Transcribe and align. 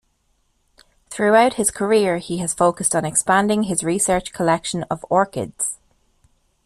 Throughout 1.11 1.53
his 1.57 1.69
career 1.69 2.17
he 2.17 2.39
has 2.39 2.55
focused 2.55 2.95
on 2.95 3.05
expanding 3.05 3.61
his 3.65 3.83
research 3.83 4.33
collection 4.33 4.81
of 4.89 5.05
orchids. 5.11 5.77